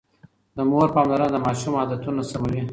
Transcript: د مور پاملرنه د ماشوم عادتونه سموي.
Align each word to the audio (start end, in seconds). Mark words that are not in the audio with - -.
د 0.57 0.59
مور 0.69 0.87
پاملرنه 0.95 1.29
د 1.33 1.37
ماشوم 1.45 1.73
عادتونه 1.81 2.21
سموي. 2.31 2.61